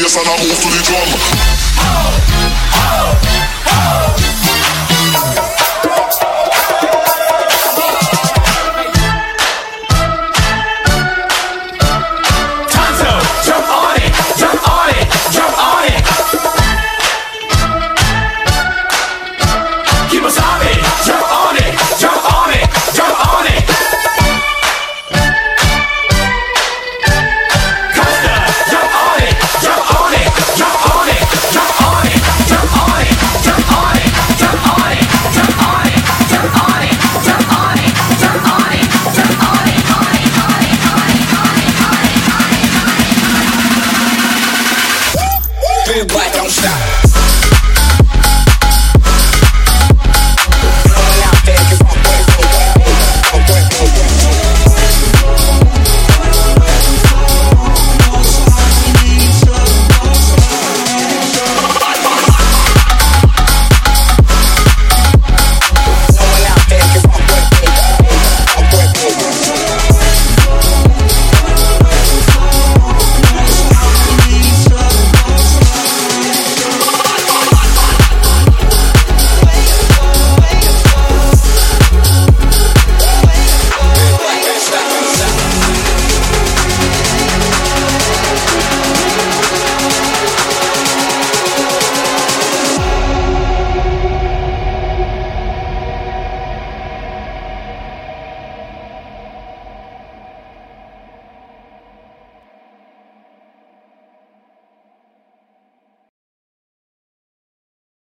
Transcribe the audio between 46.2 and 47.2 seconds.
don't stop.